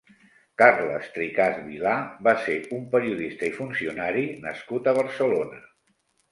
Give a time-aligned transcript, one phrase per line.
[0.61, 1.91] Carles Tricaz Vilá
[2.29, 5.65] va ser un periodista i funcionari nascut a Barcelona.